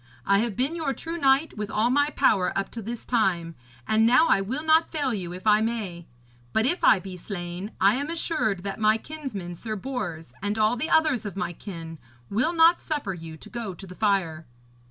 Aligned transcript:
I 0.25 0.39
have 0.39 0.55
been 0.55 0.75
your 0.75 0.95
true 0.95 1.19
knight 1.19 1.55
with 1.55 1.69
all 1.69 1.91
my 1.91 2.09
power 2.09 2.57
up 2.57 2.71
to 2.71 2.81
this 2.81 3.05
time, 3.05 3.53
and 3.87 4.03
now 4.03 4.27
I 4.29 4.41
will 4.41 4.63
not 4.63 4.89
fail 4.91 5.13
you 5.13 5.31
if 5.31 5.45
I 5.45 5.61
may; 5.61 6.07
but 6.53 6.65
if 6.65 6.83
I 6.83 6.99
be 6.99 7.15
slain, 7.17 7.73
I 7.79 7.93
am 7.97 8.09
assured 8.09 8.63
that 8.63 8.79
my 8.79 8.97
kinsman 8.97 9.53
Sir 9.53 9.75
Bors 9.75 10.33
and 10.41 10.57
all 10.57 10.75
the 10.75 10.89
others 10.89 11.23
of 11.23 11.37
my 11.37 11.53
kin 11.53 11.99
will 12.31 12.51
not 12.53 12.81
suffer 12.81 13.13
you 13.13 13.37
to 13.37 13.49
go 13.51 13.75
to 13.75 13.85
the 13.85 13.93
fire.' 13.93 14.47